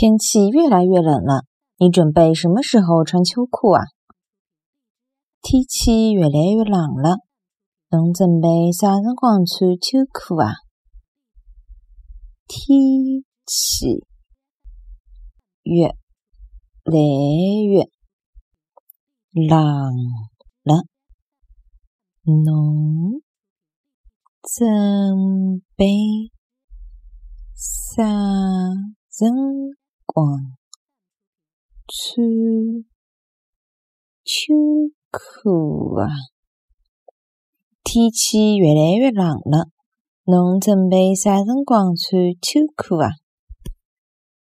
[0.00, 1.44] 天气越来越冷了，
[1.76, 3.82] 你准备什么时候穿秋裤啊？
[5.42, 7.16] 天气越来越冷了，
[7.90, 10.52] 侬准备啥辰光穿秋裤啊？
[12.46, 14.04] 天气
[15.64, 16.92] 越来
[17.66, 17.88] 越
[19.32, 19.58] 冷
[20.62, 20.84] 了，
[22.22, 23.20] 侬
[24.44, 25.86] 准备
[27.56, 28.04] 啥
[29.10, 29.28] 辰？
[30.10, 30.56] 光
[31.86, 32.26] 穿
[34.24, 34.54] 秋
[35.10, 36.08] 裤啊！
[37.84, 39.68] 天气越来越冷了，
[40.24, 43.10] 侬准备啥辰光穿秋裤啊？